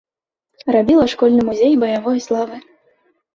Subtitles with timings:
[0.75, 2.57] Рабіла школьны музей баявой славы.